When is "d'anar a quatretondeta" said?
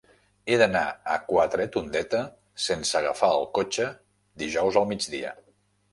0.61-2.21